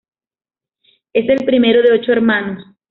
Es 1.13 1.29
el 1.29 1.45
primero 1.45 1.83
de 1.83 1.91
ocho 1.93 2.11
hermanos. 2.11 2.65